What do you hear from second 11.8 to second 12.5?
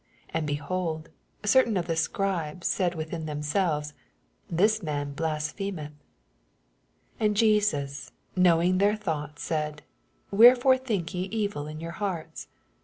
hearts!